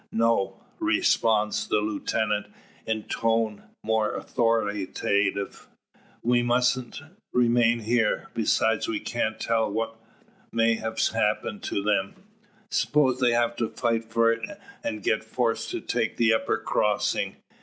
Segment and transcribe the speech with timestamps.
[0.11, 2.47] "No," responds the lieutenant,
[2.87, 5.67] in tone more authoritative,
[6.23, 8.27] "We mustn't remain here.
[8.33, 9.95] Besides, we cant tell what
[10.51, 12.15] may have happened to them.
[12.71, 14.41] Suppose they have to fight for it,
[14.83, 17.35] and get forced to take the upper crossing.